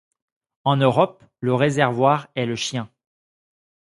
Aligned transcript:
En 0.63 0.77
Europe, 0.77 1.23
le 1.41 1.53
réservoir 1.53 2.27
est 2.33 2.47
le 2.47 2.55
chien. 2.55 2.89